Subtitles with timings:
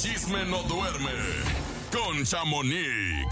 [0.00, 1.10] chisme no duerme
[1.90, 3.26] con Chamonix.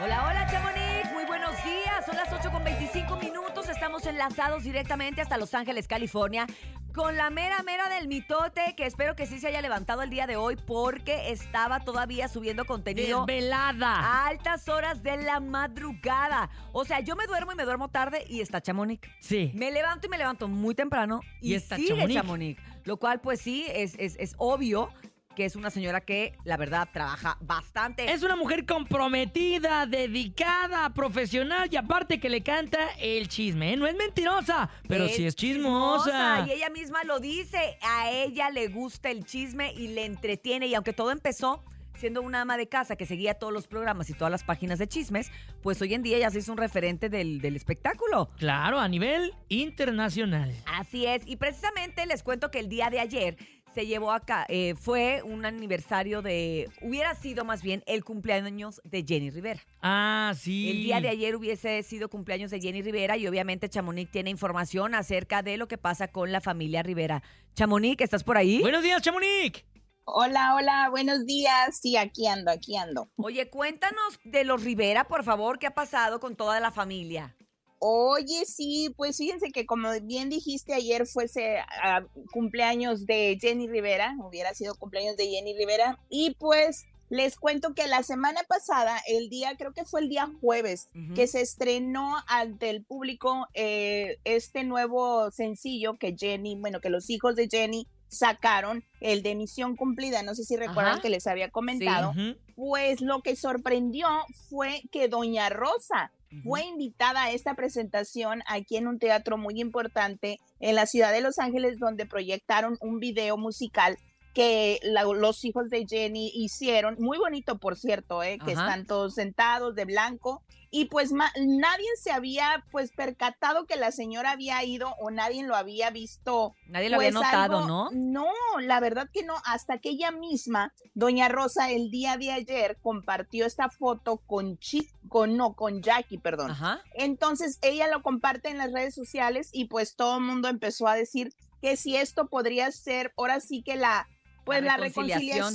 [0.00, 1.12] Hola, hola, Chamonix.
[1.12, 2.06] Muy buenos días.
[2.06, 3.68] Son las 8 con 25 minutos.
[3.68, 6.46] Estamos enlazados directamente hasta Los Ángeles, California,
[6.94, 10.28] con la mera mera del mitote, que espero que sí se haya levantado el día
[10.28, 13.90] de hoy porque estaba todavía subiendo contenido Desvelada.
[13.90, 16.48] a altas horas de la madrugada.
[16.72, 19.00] O sea, yo me duermo y me duermo tarde y está Chamonix.
[19.18, 19.50] Sí.
[19.54, 22.14] Me levanto y me levanto muy temprano y, Y está sigue Chamonix.
[22.14, 22.62] Chamonix.
[22.84, 24.90] Lo cual, pues sí, es, es, es obvio
[25.36, 28.10] que es una señora que, la verdad, trabaja bastante.
[28.10, 33.74] Es una mujer comprometida, dedicada, profesional y aparte que le canta el chisme.
[33.74, 33.76] ¿eh?
[33.76, 36.44] No es mentirosa, pero sí es chismosa.
[36.48, 37.78] Y ella misma lo dice.
[37.82, 40.66] A ella le gusta el chisme y le entretiene.
[40.66, 41.62] Y aunque todo empezó
[41.94, 44.88] siendo una ama de casa que seguía todos los programas y todas las páginas de
[44.88, 45.30] chismes,
[45.62, 48.30] pues hoy en día ya se hizo un referente del, del espectáculo.
[48.38, 50.54] Claro, a nivel internacional.
[50.66, 51.22] Así es.
[51.26, 53.36] Y precisamente les cuento que el día de ayer
[53.76, 59.04] se llevó acá, eh, fue un aniversario de, hubiera sido más bien el cumpleaños de
[59.06, 59.60] Jenny Rivera.
[59.82, 60.70] Ah, sí.
[60.70, 64.94] El día de ayer hubiese sido cumpleaños de Jenny Rivera y obviamente Chamonix tiene información
[64.94, 67.22] acerca de lo que pasa con la familia Rivera.
[67.54, 68.60] Chamonix, ¿estás por ahí?
[68.60, 69.62] Buenos días, Chamonix.
[70.06, 71.78] Hola, hola, buenos días.
[71.78, 73.10] Sí, aquí ando, aquí ando.
[73.16, 77.36] Oye, cuéntanos de los Rivera, por favor, ¿qué ha pasado con toda la familia?
[77.78, 84.16] Oye, sí, pues fíjense que como bien dijiste ayer fuese ah, cumpleaños de Jenny Rivera,
[84.22, 89.28] hubiera sido cumpleaños de Jenny Rivera, y pues les cuento que la semana pasada, el
[89.28, 94.64] día, creo que fue el día jueves, que se estrenó ante el público eh, este
[94.64, 100.22] nuevo sencillo que Jenny, bueno, que los hijos de Jenny sacaron, el de Misión Cumplida,
[100.22, 101.02] no sé si recuerdan Ajá.
[101.02, 102.36] que les había comentado, Ujú.
[102.56, 104.08] Pues lo que sorprendió
[104.48, 106.10] fue que Doña Rosa
[106.42, 111.20] fue invitada a esta presentación aquí en un teatro muy importante en la ciudad de
[111.20, 113.98] Los Ángeles, donde proyectaron un video musical
[114.36, 118.38] que la- los hijos de Jenny hicieron, muy bonito por cierto, ¿eh?
[118.44, 118.66] que Ajá.
[118.66, 124.32] están todos sentados de blanco y pues nadie se había pues percatado que la señora
[124.32, 127.88] había ido o nadie lo había visto Nadie lo había pues notado, algo- ¿no?
[127.92, 128.26] No,
[128.60, 133.46] la verdad que no, hasta que ella misma, doña Rosa, el día de ayer compartió
[133.46, 136.50] esta foto con Chi, con no, con Jackie, perdón.
[136.50, 136.82] Ajá.
[136.92, 140.94] Entonces ella lo comparte en las redes sociales y pues todo el mundo empezó a
[140.94, 141.32] decir
[141.62, 144.06] que si esto podría ser ahora sí que la
[144.46, 145.52] pues La la, reconciliación.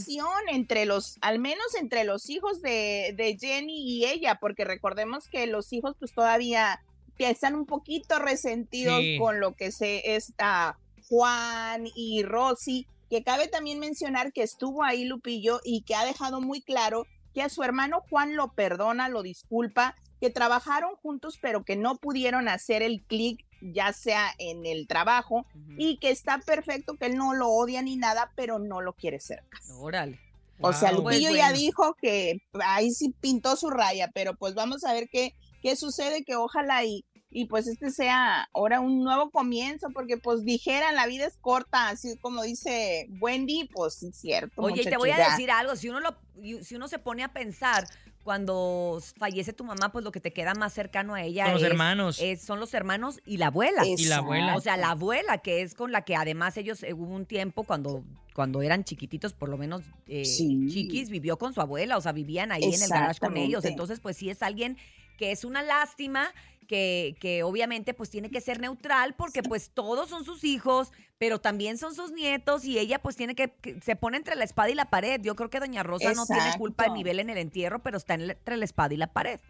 [0.49, 5.47] entre los, al menos entre los hijos de, de Jenny y ella, porque recordemos que
[5.47, 6.83] los hijos pues todavía
[7.17, 9.17] están un poquito resentidos Sí.
[9.19, 15.05] con lo que se está Juan y Rosy, que cabe también mencionar que estuvo ahí
[15.05, 19.21] Lupillo y que ha dejado muy claro que a su hermano Juan lo perdona, lo
[19.23, 24.87] disculpa, que trabajaron juntos pero que no pudieron hacer el clic ya sea en el
[24.87, 25.45] trabajo
[25.77, 29.19] y que está perfecto, que él no lo odia ni nada, pero no lo quiere
[29.19, 29.59] cerca.
[29.79, 30.19] Órale.
[30.59, 31.03] O sea, Wow.
[31.03, 31.59] Pues Lupillo ya bueno.
[31.59, 36.23] dijo que ahí sí pintó su raya, pero pues vamos a ver qué, qué sucede,
[36.23, 41.07] que ojalá y, y pues este sea ahora un nuevo comienzo, porque pues dijeran, la
[41.07, 44.61] vida es corta, así como dice Wendy, pues sí, cierto.
[44.61, 47.23] Oye, y te voy a decir algo, si uno lo, y- si uno se pone
[47.23, 47.85] a pensar
[48.25, 51.63] cuando fallece tu mamá, pues lo que te queda más cercano a ella Son los
[51.63, 52.19] es- hermanos.
[52.21, 53.83] es- son los hermanos y la abuela.
[53.85, 54.55] Y la abuela.
[54.55, 57.63] O sea, la abuela, que es con la que además ellos eh, hubo un tiempo
[57.63, 58.03] cuando,
[58.35, 60.67] cuando eran chiquititos, por lo menos eh, Sí.
[60.71, 63.65] chiquis, vivió con su abuela, o sea, vivían ahí en el garage con ellos.
[63.65, 64.77] Entonces, pues sí es alguien
[65.17, 66.31] que es una lástima,
[66.71, 71.41] que, que obviamente pues tiene que ser neutral, porque pues todos son sus hijos, pero
[71.41, 74.69] también son sus nietos, y ella pues tiene que, que- se pone entre la espada
[74.69, 75.19] y la pared.
[75.21, 78.13] Yo creo que Doña Rosa no tiene culpa de nivel en el entierro, pero está
[78.13, 79.41] entre la espada y la pared.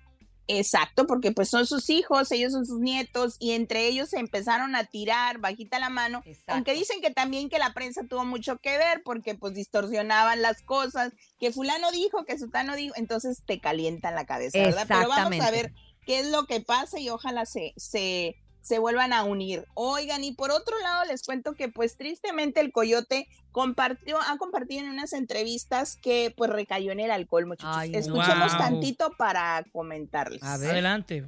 [0.48, 4.76] Exacto, porque pues son sus hijos, ellos son sus nietos y entre ellos se empezaron
[4.76, 6.54] a tirar bajita la mano, Exacto.
[6.54, 10.64] aunque dicen que también que la prensa tuvo mucho que ver porque pues distorsionaban las
[10.64, 14.86] cosas, que fulano dijo, que sutano dijo, entonces te calientan la cabeza, ¿verdad?
[14.88, 15.72] Pero vamos a ver
[16.06, 19.66] qué es lo que pasa y ojalá se, se, se vuelvan a unir.
[19.74, 24.84] Oigan, y por otro lado les cuento que pues tristemente el coyote compartió, ha compartido
[24.84, 27.76] en unas entrevistas que pues recayó en el alcohol, muchachos.
[27.78, 28.62] Ay, Escuchemos wow.
[28.62, 30.42] tantito para comentarles.
[30.44, 30.72] A ver.
[30.72, 31.26] Adelante.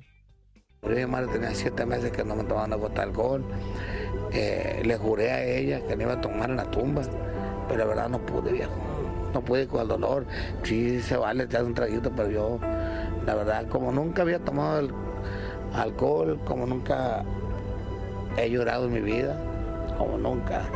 [0.83, 3.45] Mi madre tenía siete meses que no me tomaba una gota de alcohol.
[4.33, 7.03] Eh, le juré a ella que no iba a tomar en la tumba,
[7.67, 8.75] pero la verdad no pude, viejo.
[9.33, 10.27] No pude con el dolor.
[10.63, 12.59] Sí, se vale, te das un traguito, pero yo,
[13.25, 14.89] la verdad, como nunca había tomado el
[15.73, 17.23] alcohol, como nunca
[18.37, 19.37] he llorado en mi vida,
[19.97, 20.69] como nunca.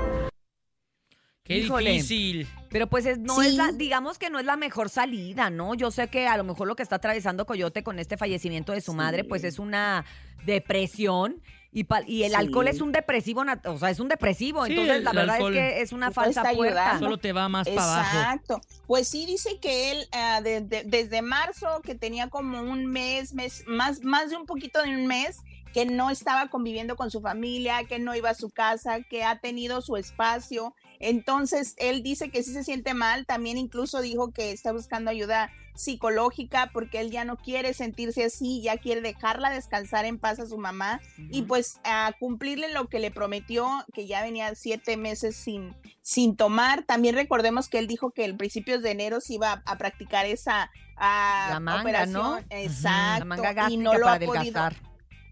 [1.43, 1.91] Qué Híjole.
[1.91, 2.47] difícil.
[2.69, 5.73] Pero pues es- no es la, digamos que no es la mejor salida, ¿no?
[5.75, 8.81] Yo sé que a lo mejor lo que está atravesando Coyote con este fallecimiento de
[8.81, 10.03] su madre, pues es una
[10.45, 11.41] depresión.
[11.77, 12.35] Y, pa- y el Sí.
[12.35, 14.65] alcohol es un depresivo, o sea, es un depresivo.
[14.65, 16.85] Sí, entonces, la verdad alcohol es que es una falsa puerta.
[16.93, 16.99] ayudar.
[16.99, 18.17] Solo te va más para abajo.
[18.17, 18.61] Exacto.
[18.87, 23.35] Pues sí, dice que él ah, de- de- desde marzo, que tenía como un mes,
[23.35, 25.37] mes, más, más de un poquito de un mes,
[25.71, 29.37] que no estaba conviviendo con su familia, que no iba a su casa, que ha
[29.39, 30.73] tenido su espacio.
[30.99, 33.27] Entonces, él dice que sí se siente mal.
[33.27, 38.61] También incluso dijo que está buscando ayuda psicológica porque él ya no quiere sentirse así,
[38.61, 42.99] ya quiere dejarla descansar en paz a su mamá y pues a cumplirle lo que
[42.99, 46.83] le prometió, que ya venía siete meses sin, sin tomar.
[46.83, 50.25] También recordemos que él dijo que el principios de enero se iba a, a practicar
[50.25, 52.13] esa ah, La manga, operación.
[52.13, 52.39] ¿no?
[52.49, 53.19] Exacto.
[53.19, 54.86] La manga y no lo para ha podido.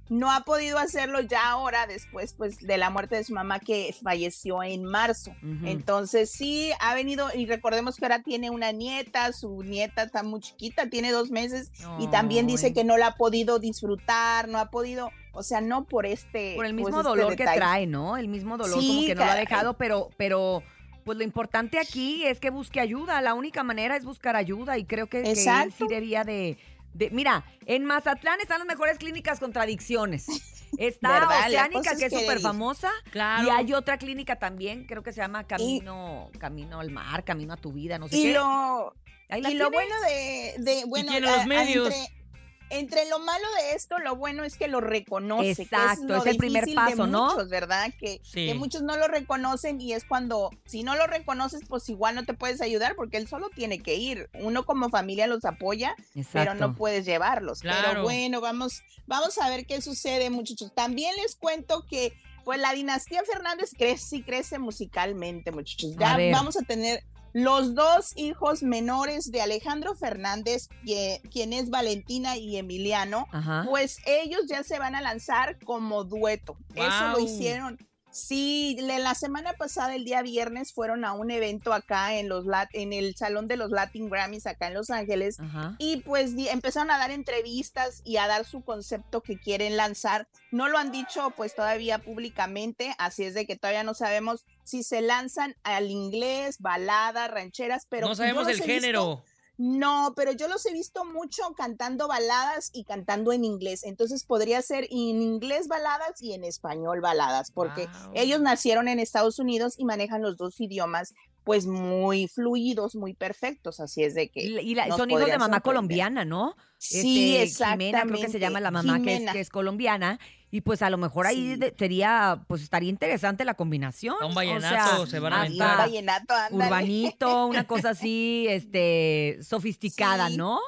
[0.09, 3.95] No ha podido hacerlo ya ahora después pues de la muerte de su mamá que
[4.03, 5.35] falleció en marzo.
[5.63, 10.41] Entonces sí ha venido y recordemos que ahora tiene una nieta, su nieta está muy
[10.41, 14.69] chiquita, tiene dos meses y también dice que no la ha podido disfrutar, no ha
[14.69, 18.17] podido, o sea, no por este Por el pues, mismo este dolor que trae, ¿no?
[18.17, 19.45] El mismo dolor como Sí, que no lo ha caray.
[19.45, 20.61] dejado, pero, pero
[21.03, 23.21] pues lo importante aquí es que busque ayuda.
[23.21, 26.57] La única manera es buscar ayuda y creo que, que él sí debía de,
[26.95, 30.25] de- Mira, en Mazatlán están las mejores clínicas contra adicciones.
[30.77, 31.29] Está ¿Verdad?
[31.29, 32.91] La Oceánica, que es súper famosa.
[33.11, 33.45] Claro.
[33.47, 37.57] Y hay otra clínica también, creo que se llama Camino, Camino al Mar, Camino a
[37.57, 38.33] tu vida, no sé Y qué.
[38.33, 38.93] lo,
[39.29, 41.87] Ahí la y lo bueno de, de bueno, los a- a- medios.
[41.93, 42.24] Entre,
[42.69, 45.55] entre lo malo de esto, lo bueno es que lo reconoce.
[45.55, 47.35] que Exacto, lo es el primer difícil de paso, ¿no?
[47.47, 47.91] ¿verdad?
[47.99, 48.47] Que, Sí.
[48.47, 52.25] que muchos no lo reconocen y es cuando, si no lo reconoces, pues igual no
[52.25, 54.29] te puedes ayudar porque él solo tiene que ir.
[54.35, 55.95] Uno como familia los apoya,
[56.33, 57.59] pero no puedes llevarlos.
[57.61, 57.87] Claro.
[57.89, 60.73] Pero bueno, vamos, vamos a ver qué sucede, muchachos.
[60.73, 62.13] También les cuento que
[62.43, 65.95] pues la dinastía Fernández crece y crece musicalmente, muchachos.
[65.97, 67.03] Ya vamos a tener
[67.37, 73.65] los dos hijos menores de Alejandro Fernández, que- quien es Valentina y Emiliano, Ajá.
[73.67, 76.55] pues ellos ya se van a lanzar como dueto.
[76.75, 77.77] Eso lo hicieron.
[78.15, 82.69] Sí, la semana pasada, el día viernes, fueron a un evento acá en, los lat-
[82.71, 85.75] en el Salón de los Latin Grammys acá en Los Ángeles Ajá.
[85.79, 90.29] y pues empezaron a dar entrevistas y a dar su concepto que quieren lanzar.
[90.49, 94.83] No lo han dicho pues todavía públicamente, así es de que todavía no sabemos si
[94.83, 99.23] se lanzan al inglés, baladas, rancheras, pero no sabemos el visto- género.
[99.57, 103.83] No, pero yo los he visto mucho cantando baladas y cantando en inglés.
[103.83, 109.39] Entonces podría ser en inglés baladas y en español baladas, porque ellos nacieron en Estados
[109.39, 111.13] Unidos y manejan los dos idiomas
[111.45, 113.79] pues muy fluidos, muy perfectos.
[113.79, 114.41] Así es de que...
[114.41, 115.61] Y, la- son hijos de mamá sorprender.
[115.61, 116.57] colombiana, ¿no?
[116.77, 117.85] Sí, Este, exactamente.
[117.97, 120.19] Jimena, creo que se llama la mamá, que es, que es colombiana.
[120.51, 121.55] Y pues a lo mejor ahí Sí.
[121.57, 124.15] de- sería, pues estaría interesante la combinación.
[124.25, 126.65] Un o vallenato sea, se van a un vallenato, ándale.
[126.65, 130.37] urbanito, una cosa así, este, sofisticada, Sí.
[130.37, 130.59] ¿no?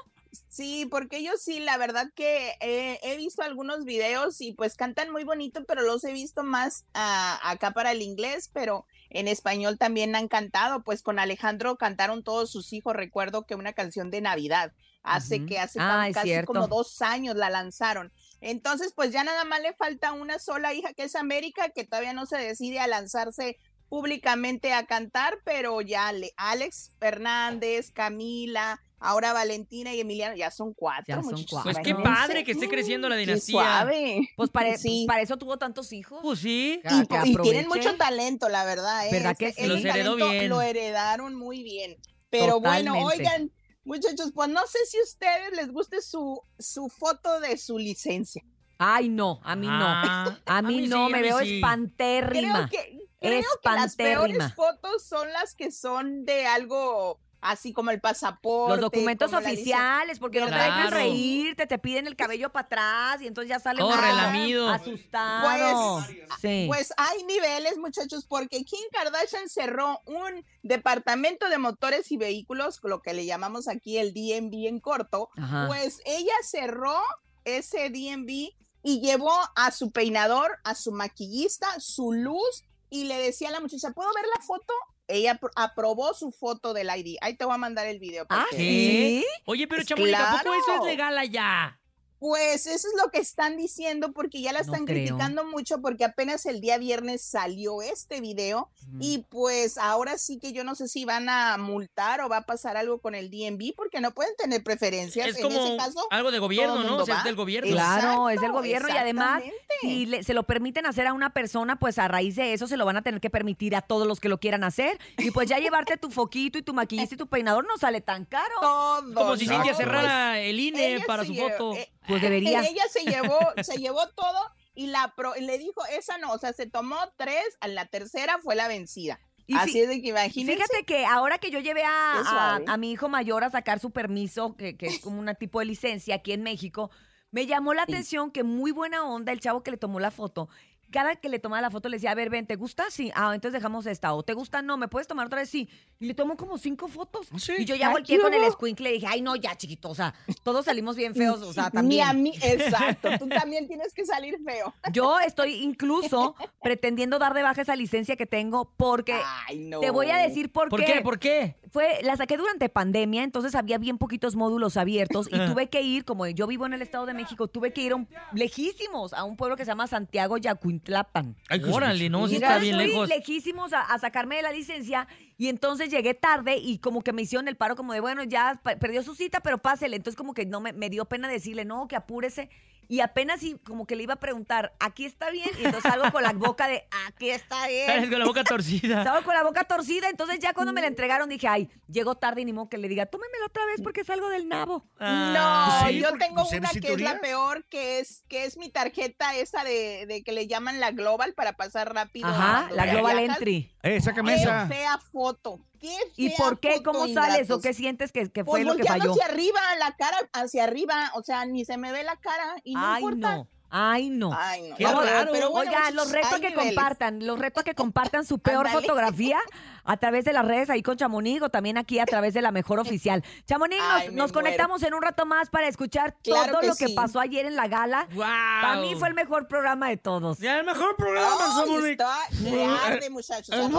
[0.50, 5.24] Sí, porque yo sí, la verdad que he visto algunos videos y pues cantan muy
[5.24, 10.16] bonito, pero los he visto más ah, acá para el inglés, pero en español también
[10.16, 14.74] han cantado, pues con Alejandro cantaron todos sus hijos, recuerdo que una canción de Navidad,
[15.04, 16.48] hace que hace Ah, casi cierto.
[16.54, 18.12] como dos años la lanzaron.
[18.42, 22.14] Entonces, pues ya nada más le falta una sola hija que es América, que todavía
[22.14, 23.58] no se decide a lanzarse
[23.90, 30.74] públicamente a cantar, pero ya le, Alex Fernández, Camila, ahora Valentina y Emiliano, ya son
[30.74, 31.06] cuatro.
[31.08, 31.72] Ya son muchachos, cuatro.
[31.72, 33.54] Pues qué padre que esté creciendo la Qué dinastía.
[33.54, 34.30] suave.
[34.36, 35.06] Pues para, Sí.
[35.08, 36.20] para eso tuvo tantos hijos.
[36.22, 36.82] Pues sí.
[36.84, 39.08] Y, que y tienen mucho talento, la verdad.
[39.08, 39.10] ¿eh?
[39.12, 39.66] ¿Verdad que sí?
[39.66, 40.50] Los heredó talento bien.
[40.50, 41.98] Lo heredaron muy bien.
[42.30, 43.52] Pero bueno, oigan,
[43.86, 48.44] muchachos, pues no sé si a ustedes les guste su, su foto de su licencia.
[48.80, 49.74] Ay, no, a mí no.
[49.80, 51.56] Ah, A mí, sí, no, a me mí veo sí.
[51.56, 52.68] espantérrima.
[52.70, 57.92] Creo que, creo que las peores fotos son las que son de algo así como
[57.92, 58.74] el pasaporte.
[58.74, 60.74] Los documentos oficiales, porque no te Claro.
[60.76, 64.70] dejan reírte, te piden el cabello para atrás y entonces ya sale Todo uno relamido.
[64.70, 66.04] asustado.
[66.42, 66.66] sí.
[66.68, 73.02] Pues hay niveles, muchachos, porque Kim Kardashian cerró un departamento de motores y vehículos, lo
[73.02, 75.30] que le llamamos aquí el DMV en corto.
[75.38, 75.66] Ajá.
[75.68, 77.00] Pues ella cerró
[77.46, 78.50] ese DMV
[78.84, 83.60] y llevó a su peinador, a su maquillista, su luz y le decía a la
[83.60, 84.74] muchacha, ¿puedo ver la foto?
[85.08, 87.18] Ella apro- aprobó su foto del ID.
[87.22, 88.26] Ahí te voy a mandar el video.
[88.30, 89.26] ah, sí.
[89.46, 90.86] Oye, pero Pues Chamonix, ¿a poco eso es claro.
[90.86, 91.80] legal allá?
[92.20, 96.46] Pues eso es lo que están diciendo porque ya la están criticando mucho porque apenas
[96.48, 98.70] el día viernes salió este video
[99.00, 102.42] y pues ahora sí que yo no sé si van a multar o va a
[102.46, 105.28] pasar algo con el DMV porque no pueden tener preferencias.
[105.28, 106.98] Es en como ese caso, algo de gobierno, ¿no?
[106.98, 107.72] O sea, es del gobierno.
[107.72, 109.44] Claro, es del gobierno y además
[109.82, 112.78] si le- se lo permiten hacer a una persona, pues a raíz de eso se
[112.78, 114.98] lo van a tener que permitir a todos los que lo quieran hacer.
[115.18, 118.26] Y pues ya llevarte tu foquito y tu maquillista y tu peinador no sale tan
[118.26, 118.54] caro.
[118.62, 119.14] Todo.
[119.14, 121.76] Como si Cintia cerrara el Pues, INE ella para su foto.
[121.76, 122.62] eh, Pues debería.
[122.62, 124.40] Ella se llevó, se llevó todo
[124.74, 127.86] y la pro- y le dijo, esa no, o sea, se tomó tres, a la
[127.86, 129.20] tercera fue la vencida.
[129.50, 130.56] Y Así es de que imagínense.
[130.62, 134.56] Fíjate que ahora que yo llevé a, a- mi hijo mayor a sacar su permiso,
[134.58, 136.92] que, que es como un tipo de licencia aquí en México,
[137.32, 137.94] me llamó la Sí.
[137.94, 140.50] atención que muy buena onda el chavo que le tomó la foto.
[140.92, 142.86] Cada que le tomaba la foto le decía, a ver, ven, ¿te gusta?
[142.90, 143.12] Sí.
[143.16, 144.14] Ah, entonces dejamos esta.
[144.14, 144.62] ¿O te gusta?
[144.62, 144.78] No.
[144.78, 145.50] ¿Me puedes tomar otra vez?
[145.50, 145.70] Sí.
[146.00, 147.28] Y le tomó como cinco fotos.
[147.38, 147.54] Sí.
[147.60, 148.52] Y yo ya volteé ¿qué con el hubo?
[148.52, 149.90] squinkle y dije, ay, no, ya, chiquito.
[149.90, 150.14] O sea,
[150.44, 151.42] todos salimos bien feos.
[151.42, 152.08] O sea, Ni también.
[152.08, 154.74] a mí, exacto, tú también tienes que salir feo.
[154.94, 159.80] Yo estoy incluso pretendiendo dar de baja esa licencia que tengo porque Ay, no.
[159.80, 161.02] te voy a decir por, ¿Por qué?
[161.02, 161.56] ¿Por qué?
[161.72, 166.06] fue, la saqué durante pandemia, entonces había bien poquitos módulos abiertos y tuve que ir,
[166.06, 169.24] como yo vivo en el Estado de México, tuve que ir a un- lejísimos a
[169.26, 170.38] un pueblo que se llama Santiago
[170.78, 171.36] Yacuintlapan.
[171.50, 173.10] Ay, órale, no, sí Mira, está bien lejos.
[173.10, 175.08] lejísimos a, a sacarme de la licencia
[175.38, 178.60] y entonces llegué tarde y como que me hicieron el paro como de, bueno, ya
[178.80, 179.96] perdió su cita, pero pásele.
[179.96, 182.50] Entonces como que no me, me dio pena decirle, no, que apúrese.
[182.88, 185.50] Y apenas y como que le iba a preguntar, ¿aquí está bien?
[185.60, 188.10] Y entonces salgo con la boca de, aquí está bien.
[188.10, 188.98] Con la boca torcida.
[189.00, 192.42] Estaba con la boca torcida, entonces ya cuando me la entregaron dije, ay, llegó tarde
[192.42, 194.86] y ni modo que le diga, tómemela otra vez porque salgo del nabo.
[195.00, 198.58] Ah, No, sí, yo tengo pues, una que es la peor, que es que es
[198.58, 202.28] mi tarjeta esa de, de que le llaman la Global para pasar rápido.
[202.28, 202.94] Ajá, la viajas.
[202.94, 203.72] Global Entry.
[203.84, 204.68] Eh, sácame Qué esa.
[204.68, 205.60] fea foto.
[205.80, 206.82] Qué ¿Y por qué?
[206.84, 209.12] ¿Cómo sales o qué sientes que, que fue Pues lo que falló?
[209.12, 212.74] hacia arriba, la cara hacia arriba, o sea, ni se me ve la cara y
[212.74, 213.36] no Ay, importa.
[213.38, 213.48] no.
[213.70, 214.32] Ay, no.
[214.34, 214.76] Ay, no.
[214.78, 215.32] Qué No, raro.
[215.32, 216.74] Pero bueno, Oigan, los retos que niveles.
[216.76, 219.38] compartan, los retos que compartan su peor fotografía
[219.84, 222.52] a través de las redes ahí con Chamonix o también aquí a través de la
[222.52, 223.24] mejor oficial.
[223.46, 226.68] Chamonix, nos, Ay, me nos conectamos en un rato más para escuchar Claro todo que
[226.68, 226.94] lo que sí.
[226.94, 228.08] pasó ayer en la gala.
[228.14, 228.24] ¡Wow!
[228.26, 230.40] Para mí fue el mejor programa de todos.
[230.40, 231.86] Ya, el mejor programa, Ay, Chamonix.
[231.90, 233.54] está de arde, muchachos.
[233.54, 233.70] A les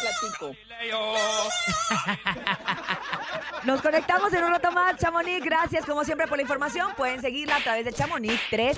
[0.00, 0.54] platico.
[3.64, 5.42] Nos conectamos en un rato más, Chamonix.
[5.42, 6.92] Gracias como siempre por la información.
[6.96, 8.76] Pueden seguirla a través de Chamonix 3.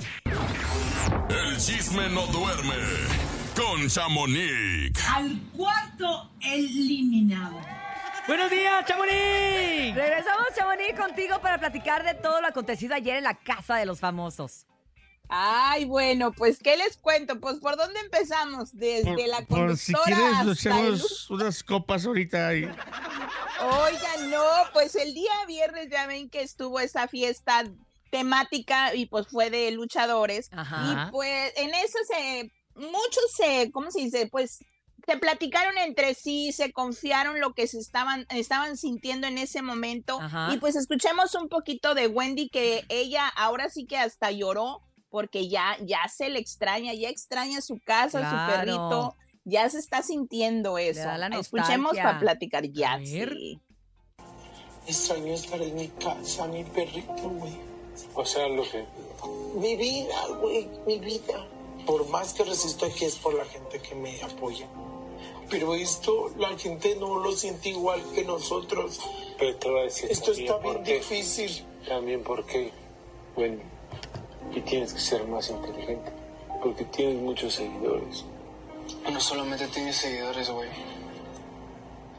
[1.57, 2.75] El chisme no duerme
[3.55, 5.03] con Chamonix.
[5.07, 7.59] al cuarto eliminado.
[8.27, 9.95] Buenos días, Chamonix.
[9.95, 13.99] Regresamos, Chamonix, contigo para platicar de todo lo acontecido ayer en la Casa de los
[13.99, 14.67] Famosos.
[15.29, 17.39] Ay, bueno, pues, ¿qué les cuento?
[17.39, 18.77] Pues, ¿por dónde empezamos?
[18.77, 22.49] Desde la por si conductora quieres, nos el echamos unas copas ahorita.
[22.49, 27.63] Oigan, no, pues el día viernes ya ven que estuvo esa fiesta
[28.09, 30.49] temática y pues fue de luchadores.
[30.51, 31.07] Ajá.
[31.07, 34.27] Y pues en eso se, muchos se, ¿cómo se dice?
[34.27, 34.59] Pues
[35.05, 40.19] se platicaron entre sí, se confiaron lo que se estaban, estaban sintiendo en ese momento.
[40.21, 40.49] Ajá.
[40.53, 45.47] Y pues escuchemos un poquito de Wendy que ella ahora sí que hasta lloró porque
[45.47, 48.37] ya, ya se le extraña, ya extraña su casa, Claro.
[48.47, 49.15] su perrito.
[49.45, 51.09] Ya se está sintiendo eso.
[51.39, 52.99] Escuchemos para platicar ya.
[53.01, 53.61] Sí.
[54.85, 57.76] Extraño estar en mi casa, mi perrito, güey.
[58.15, 58.85] O sea, lo que...
[59.55, 61.47] Mi vida, güey, mi vida.
[61.85, 64.67] Por más que resisto aquí es por la gente que me apoya.
[65.49, 68.99] Pero esto, la gente no lo siente igual que nosotros.
[69.37, 71.65] Pero te voy a decir Esto también está bien difícil.
[71.87, 72.71] También porque,
[73.35, 73.61] bueno,
[74.53, 76.11] y tienes que ser más inteligente.
[76.61, 78.25] Porque tienes muchos seguidores.
[79.11, 80.69] No solamente tienes seguidores, güey.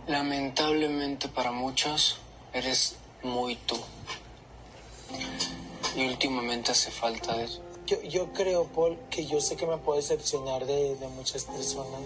[0.06, 2.18] Lamentablemente para muchos,
[2.52, 3.76] eres muy tú.
[5.98, 7.60] Y últimamente hace falta eso.
[7.84, 12.02] Yo, yo creo, Paul, que yo sé que me puedo decepcionar de, de muchas personas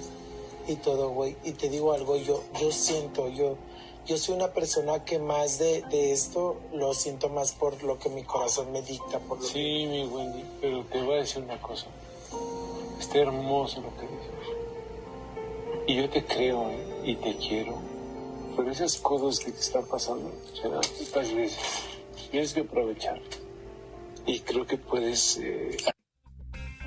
[0.67, 1.37] y todo, güey.
[1.45, 3.59] Y te digo algo, yo, yo siento, yo,
[4.07, 8.09] yo soy una persona que más de, de esto lo siento más por lo que
[8.09, 11.43] mi corazón me dicta, por lo que Sí, mi Wendy, pero te voy a decir
[11.43, 11.85] una cosa.
[12.99, 14.33] Está hermoso lo que dices.
[15.87, 17.01] Y yo te creo ¿eh?
[17.05, 17.75] y te quiero.
[18.57, 21.59] Pero esas cosas que te están pasando serán otras veces.
[22.31, 23.21] Tienes que aprovechar.
[24.27, 25.77] Y creo que puedes eh,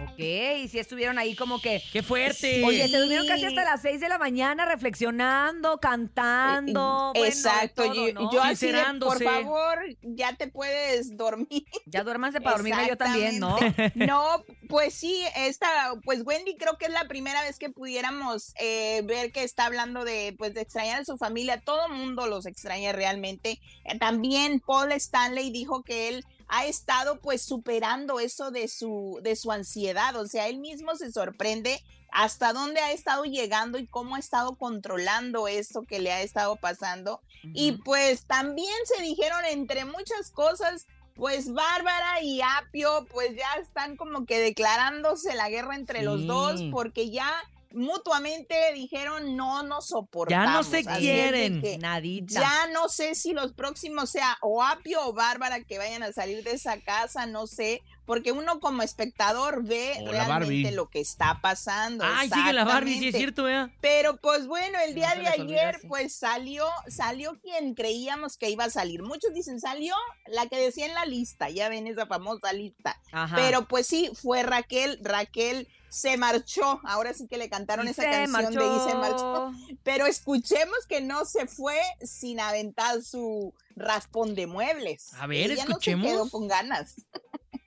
[0.04, 1.82] Ok, y si estuvieron ahí como que...
[1.92, 2.64] ¡Qué fuerte!
[2.66, 7.12] Oye, se durmieron casi hasta las 6 de la mañana reflexionando, cantando.
[7.14, 8.32] bueno, de Exacto, todo, yo, ¿no?
[8.32, 11.66] yo así de, por favor, ya te puedes dormir.
[11.86, 13.58] Ya duérmanse para dormirme yo también, ¿no?
[13.96, 19.02] No, pues sí, esta, pues Wendy creo que es la primera vez que pudiéramos eh,
[19.06, 21.62] ver que está hablando de, pues, de extrañar a su familia.
[21.62, 23.60] Todo mundo los extraña realmente.
[23.86, 29.36] Eh, también Paul Stanley dijo que él ha estado pues superando eso de su, de
[29.36, 30.16] su ansiedad.
[30.16, 31.82] O sea, él mismo se sorprende
[32.12, 36.56] hasta dónde ha estado llegando y cómo ha estado controlando esto que le ha estado
[36.56, 37.22] pasando.
[37.54, 43.98] Y pues también se dijeron entre muchas cosas, pues Bárbara y Apio pues ya están
[43.98, 47.34] como que declarándose la guerra entre los dos porque ya
[47.76, 50.46] mutuamente dijeron no nos soportamos.
[50.46, 51.62] Ya no se quieren.
[51.80, 52.42] Nadita.
[52.42, 56.44] Ya no sé si los próximos sea o Apio o Bárbara que vayan a salir
[56.44, 61.40] de esa casa, no sé, porque uno como espectador ve O realmente lo que está
[61.42, 62.04] pasando.
[62.08, 63.72] Ay, sigue la Barbie, sí es cierto, ¿eh?
[63.82, 68.70] Pero pues bueno, el día de ayer pues salió, salió quien creíamos que iba a
[68.70, 69.04] salir.
[69.04, 69.96] Muchos dicen, salió
[70.28, 73.00] la que decía en la lista, ya ven esa famosa lista.
[73.12, 73.36] Ajá.
[73.36, 78.04] Pero pues sí, fue Raquel, Raquel se marchó, ahora sí que le cantaron Y esa
[78.04, 79.52] canción de Y se marchó.
[79.84, 85.14] Pero escuchemos que no se fue sin aventar su raspón de muebles.
[85.14, 86.04] A ver, Ella escuchemos.
[86.06, 86.96] no se quedó con ganas.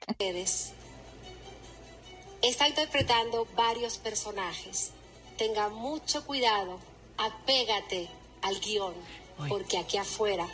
[0.09, 0.73] ustedes.
[2.43, 4.91] Está interpretando varios personajes.
[5.39, 6.79] Tenga mucho cuidado,
[7.17, 8.11] apégate
[8.43, 8.93] al guion,
[9.49, 10.47] porque aquí afuera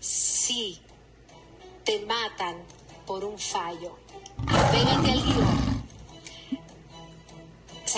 [0.00, 0.82] sí
[1.84, 2.56] te matan
[3.06, 3.96] por un fallo.
[4.46, 5.47] Apégate al guion.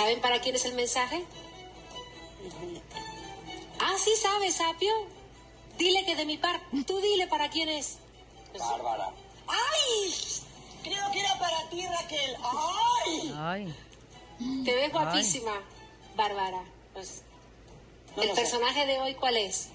[0.01, 1.23] ¿Saben para quién es el mensaje?
[3.79, 4.91] Ah, sí sabes, Sapio.
[5.77, 7.99] Dile que de mi parte, tú dile para quién es.
[8.59, 9.11] Bárbara.
[9.47, 10.15] ¡Ay!
[10.83, 12.37] Creo que era para ti, Raquel.
[12.43, 13.35] ¡Ay!
[13.37, 14.65] Ay.
[14.65, 15.53] Te ves guapísima,
[16.17, 16.65] Bárbara.
[16.95, 17.21] Pues,
[18.17, 18.35] No ¿El sé.
[18.37, 19.69] personaje de hoy cuál es?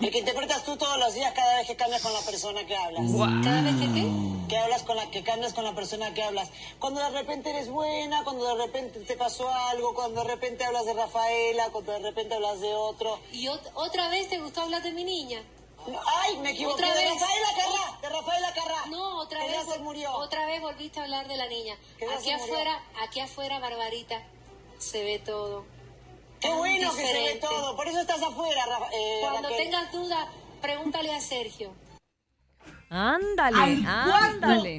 [0.00, 2.76] El que interpretas tú todos los días cada vez que cambias con la persona que
[2.76, 3.04] hablas.
[3.44, 4.29] ¿Cada vez que qué?
[4.50, 6.50] Que hablas con la que cambias con la persona que hablas.
[6.80, 10.84] Cuando de repente eres buena, cuando de repente te pasó algo, cuando de repente hablas
[10.86, 13.18] de Rafaela, cuando de repente hablas de otro.
[13.32, 15.42] ¿Y ot- otra vez te gustó hablar de mi niña?
[16.22, 16.74] ¡Ay, me equivoqué!
[16.84, 17.12] ¿Otra de vez?
[17.14, 18.86] Rafaela Carrá, de Rafaela Carrá.
[18.88, 19.64] No, otra vez.
[19.72, 20.12] se murió.
[20.16, 21.78] Otra vez volviste a hablar de la niña.
[22.18, 24.20] Aquí afuera, aquí afuera, Barbarita,
[24.78, 25.64] se ve todo.
[26.40, 27.46] Qué bueno que se ve diferente.
[27.46, 29.64] todo, por eso estás afuera, Rafa- eh, Cuando Raquel.
[29.64, 30.28] tengas duda,
[30.60, 31.72] pregúntale a Sergio.
[32.90, 34.78] Ándale, ándale.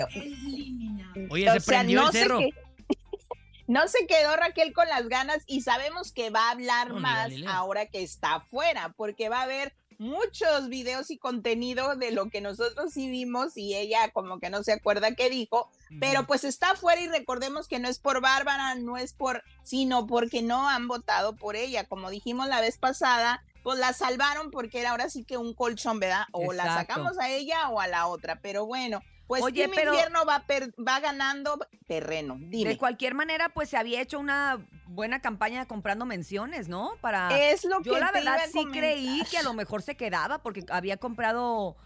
[1.29, 2.39] Oye, se O sea, prendió no el se cerro.
[2.39, 2.49] que-
[3.67, 7.31] No se quedó Raquel con las ganas y sabemos que va a hablar No, más
[7.47, 12.41] ahora que está afuera, porque va a haber muchos videos y contenido de lo que
[12.41, 16.71] nosotros sí vimos y ella como que no se acuerda qué dijo, pero pues está
[16.71, 20.87] afuera y recordemos que no es por Bárbara, no es por, sino porque no han
[20.87, 23.43] votado por ella, como dijimos la vez pasada.
[23.63, 26.25] Pues la salvaron porque era ahora sí que un colchón, ¿verdad?
[26.31, 28.39] O la sacamos a ella o a la otra.
[28.41, 32.37] Pero bueno, pues Oye, Team pero- Infierno va, per- va ganando terreno.
[32.39, 32.71] Dime.
[32.71, 36.91] De cualquier manera, pues se había hecho una buena campaña comprando menciones, ¿no?
[37.01, 37.29] Para.
[37.51, 38.79] Es lo Yo que la te iba verdad sí comentar.
[38.81, 41.77] creí que a lo mejor se quedaba porque había comprado.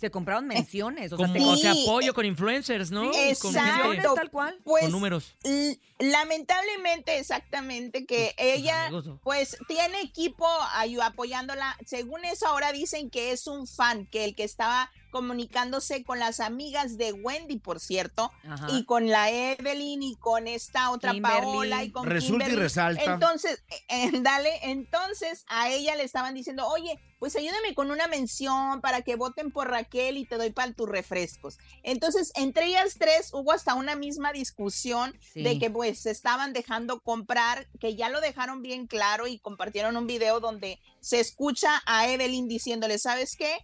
[0.00, 1.12] Se compraron menciones.
[1.12, 1.18] O
[1.56, 3.12] sea, o apoyo con influencers, ¿no?
[3.12, 4.14] Exacto.
[4.14, 4.58] tal cual.
[4.64, 5.36] Pues, con números.
[5.98, 9.20] lamentablemente, exactamente, que ella amigos, ¿no?
[9.22, 10.46] pues tiene equipo
[11.02, 11.76] apoyándola.
[11.86, 16.40] Según eso, ahora dicen que es un fan, que el que estaba comunicándose con las
[16.40, 18.68] amigas de Wendy, por cierto, Ajá.
[18.70, 21.40] y con la Evelyn y con esta otra Kimberly.
[21.40, 22.62] Paola y con Resulta y Kimberly.
[22.62, 23.14] resalta.
[23.14, 28.80] Entonces, eh, dale, entonces a ella le estaban diciendo, oye, pues ayúdame con una mención
[28.80, 31.58] para que voten por Raquel y te doy para tus refrescos.
[31.82, 35.42] Entonces, entre ellas tres hubo hasta una misma discusión Sí.
[35.42, 39.96] de que pues se estaban dejando comprar, que ya lo dejaron bien claro y compartieron
[39.98, 43.54] un video donde se escucha a Evelyn diciéndole, ¿sabes qué?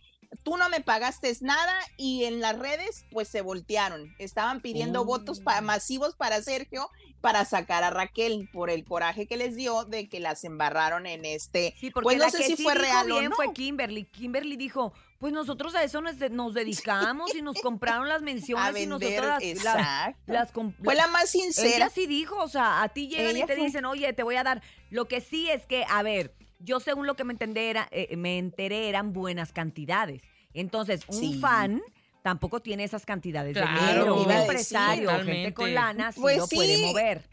[0.43, 4.15] Tú no me pagaste nada y en las redes pues se voltearon.
[4.19, 5.05] Estaban pidiendo Oh.
[5.05, 6.89] votos pa- masivos para Sergio
[7.21, 11.25] para sacar a Raquel por el coraje que les dio de que las embarraron en
[11.25, 11.75] este.
[11.81, 13.35] Sí, porque pues no la sé que si sí fue dijo real o no.
[13.35, 14.05] fue Kimberly.
[14.05, 18.75] Kimberly dijo, pues nosotros a eso nos, de- nos dedicamos y nos compraron las menciones
[18.77, 20.33] A y nosotros las, las, exacto.
[20.33, 20.53] las
[20.85, 21.77] Fue la más sincera.
[21.87, 24.23] Ella sí dijo, o sea, a ti llegan Ella y te fue- dicen, oye, te
[24.23, 24.63] voy a dar.
[24.91, 28.17] Lo que sí es que, a ver, yo según lo que me enteré, era- eh,
[28.17, 30.23] me enteré eran buenas cantidades.
[30.55, 31.39] Entonces, un Sí.
[31.41, 31.83] fan
[32.23, 34.15] tampoco tiene esas cantidades Claro, de dinero.
[34.17, 34.41] Un decir.
[34.43, 36.83] empresario, gente con lana, sí Pues lo puede sí.
[36.87, 37.29] mover.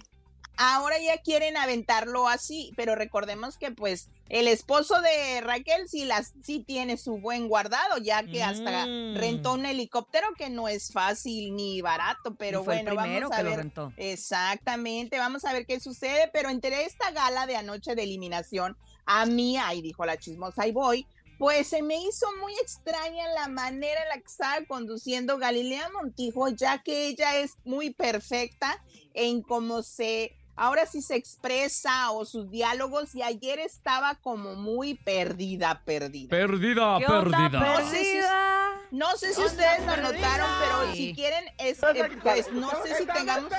[0.55, 6.33] ahora ya quieren aventarlo así, pero recordemos que pues el esposo de Raquel sí las
[6.43, 9.15] sí tiene su buen guardado, ya que hasta Mm.
[9.17, 13.29] rentó un helicóptero que no es fácil ni barato, pero Y fue el bueno, primero
[13.29, 13.57] vamos a que lo ver.
[13.59, 13.93] rentó.
[13.97, 19.25] Exactamente, vamos a ver qué sucede, pero entre esta gala de anoche de eliminación, a
[19.25, 21.07] mí, ahí dijo la chismosa y voy,
[21.39, 26.47] pues se me hizo muy extraña la manera en la que estaba conduciendo Galilea Montijo,
[26.49, 28.81] ya que ella es muy perfecta
[29.13, 34.93] en cómo se, ahora sí se expresa o sus diálogos, y ayer estaba como muy
[34.93, 36.29] perdida, perdida.
[36.29, 37.59] Perdida, ¿Qué onda, perdida.
[37.59, 38.59] No sé si- perdida?
[38.91, 43.07] No sé si ustedes lo notaron, pero si quieren, es, eh, pues no sé si
[43.07, 43.51] tengamos...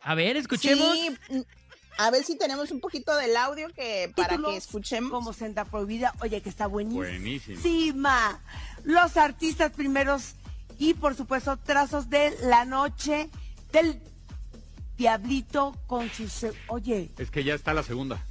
[0.00, 0.90] A ver, escuchemos.
[0.94, 1.18] Sí,
[1.98, 5.10] a ver si tenemos un poquito del audio que para que escuchemos.
[5.10, 7.02] Como Senda Prohibida, oye, que está buenísimo.
[7.04, 8.00] Buenísimo.
[8.84, 10.34] Los artistas primeros
[10.78, 13.30] y, por supuesto, trazos de la noche
[13.72, 14.00] del
[14.96, 16.46] Diablito con sus...
[16.68, 18.24] Oye, Es que ya está la segunda.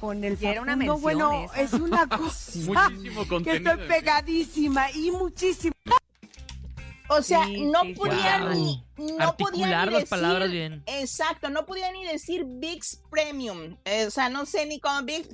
[0.00, 1.60] con el era una mención Bueno, esa.
[1.60, 5.74] es una cosa Muchísimo que estoy pegadísima y muchísimo.
[7.08, 8.48] O sea, Sí, no sí, podía Wow.
[8.50, 10.82] ni, no Articular podía ni las decir, palabras bien.
[10.86, 13.76] Exacto, no podía ni decir Big's Premium.
[13.84, 15.28] Eh, o sea, no sé ni cómo Big,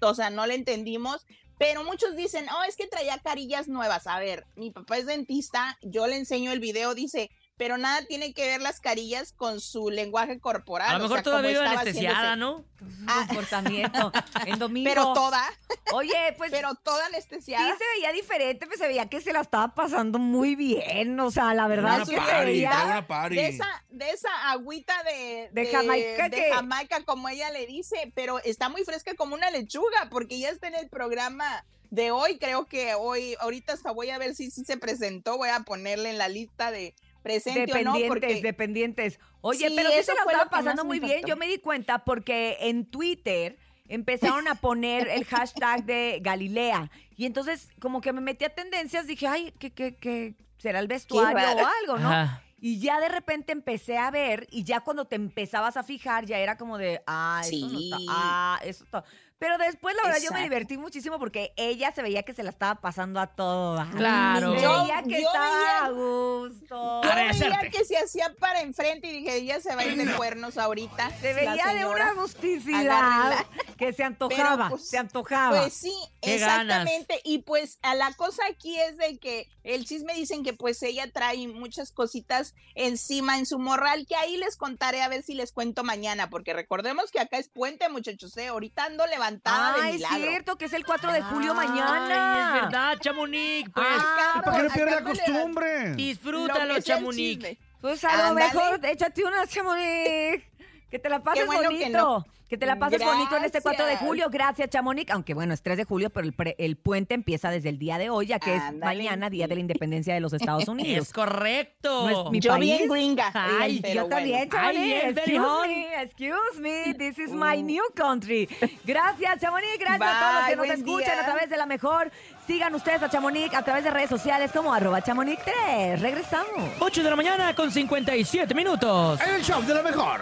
[0.00, 1.24] o sea, no le entendimos.
[1.58, 4.08] Pero muchos dicen, oh, es que traía carillas nuevas.
[4.08, 7.30] A ver, mi papá es dentista, yo le enseño el video, dice,
[7.62, 10.88] pero nada tiene que ver las carillas con su lenguaje corporal.
[10.88, 12.64] A lo o mejor sea, cómo todavía iba anestesiada, haciéndose- ¿no?
[13.06, 13.24] Ah.
[13.28, 14.12] comportamiento.
[14.46, 14.90] En domingo.
[14.90, 15.44] Pero toda,
[15.92, 17.76] Oye, pues pero toda sí anestesiada.
[17.78, 21.20] se veía diferente, pues se veía que se la estaba pasando muy bien.
[21.20, 22.82] O sea, la verdad Una sí se party, veía.
[22.84, 23.36] una party.
[23.36, 28.10] de esa, de esa agüita de, De Jamaica de que- Jamaica, como ella le dice,
[28.16, 32.38] pero está muy fresca como una lechuga, porque ya está en el programa de hoy.
[32.38, 36.10] Creo que hoy, ahorita hasta voy a ver si, si se presentó, voy a ponerle
[36.10, 39.20] en la lista de presente o no, Dependientes, porque dependientes.
[39.40, 41.22] Oye, Sí, pero sí se eso la estaba pasando muy bien.
[41.26, 43.58] Yo me di cuenta porque en Twitter
[43.88, 46.90] empezaron a poner el hashtag de Galilea.
[47.16, 50.88] Y entonces, como que me metí a tendencias, dije, ay, que, que, que será el
[50.88, 52.08] vestuario o algo, ¿no?
[52.10, 52.42] Ajá.
[52.64, 56.38] Y ya de repente empecé a ver, y ya cuando te empezabas a fijar, ya
[56.38, 58.06] era como de, ah, eso no está, Sí.
[58.08, 59.04] ah, eso está.
[59.42, 62.50] Pero después, la verdad, yo me divertí muchísimo porque ella se veía que se la
[62.50, 63.84] estaba pasando a todo.
[63.96, 64.54] Claro.
[64.54, 67.02] Se Yo- veía que yo estaba veía- a gusto.
[67.02, 70.14] yo veía que se hacía para enfrente y dije, ella se va a ir de
[70.14, 71.10] cuernos ahorita.
[71.20, 73.44] Se veía de una agusticidad
[73.76, 75.60] que se antojaba, pues, se antojaba.
[75.62, 76.60] Pues sí, Qué ganas.
[76.62, 77.20] exactamente.
[77.24, 81.10] Y pues a la cosa aquí es de que el chisme dicen que pues ella
[81.12, 85.50] trae muchas cositas encima en su morral, que ahí les contaré a ver si les
[85.52, 88.46] cuento mañana, porque recordemos que acá es puente, muchachos, ¿eh?
[88.48, 89.04] ahorita ando
[89.36, 90.16] de Ay, es milagro.
[90.18, 92.54] cierto que es el 4 de julio Ay, mañana.
[92.56, 93.70] es verdad, Chamonix.
[93.72, 95.88] Pues Ah, ¿Para qué le pierde la costumbre?
[95.90, 97.58] Lo disfrútalo, Chamonix.
[97.80, 98.46] Pues a lo Ándale.
[98.46, 100.44] mejor, échate una chamonix.
[100.92, 101.98] Que te la pases bueno que bonito.
[101.98, 102.26] no.
[102.48, 104.28] Que te la pases bonito en este 4 de julio.
[104.28, 105.10] Gracias, Chamonix.
[105.10, 107.96] Aunque bueno, es 3 de julio, pero el, pre- el puente empieza desde el día
[107.96, 111.06] de hoy, ya que es mañana, Día de la Independencia de los Estados Unidos.
[111.06, 112.10] Es correcto.
[112.10, 112.60] No es mi Yo país.
[112.76, 113.30] bien gringa.
[113.32, 114.66] Ay, pero yo también, bueno.
[114.68, 115.16] Ay, Chamonix.
[115.16, 116.94] excuse me, excuse me.
[116.94, 117.62] This is my Uh.
[117.64, 118.46] new country.
[118.84, 119.78] Gracias, Chamonix.
[119.78, 121.20] Gracias a todos los que nos escuchan día.
[121.22, 122.12] a través de la mejor.
[122.46, 126.00] Sigan ustedes a Chamonix a través de redes sociales como arroba chamonix3.
[126.00, 126.70] Regresamos.
[126.80, 129.18] 8 de la mañana con 57 minutos.
[129.22, 130.20] En el show de la mejor.